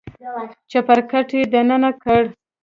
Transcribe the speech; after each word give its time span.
چپرکټ 0.71 1.27
يې 1.37 1.43
دننه 1.53 1.91
کړ. 2.03 2.21